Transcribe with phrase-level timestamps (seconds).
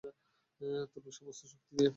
[0.93, 1.89] তোর সমস্ত শক্তি দিয়ে।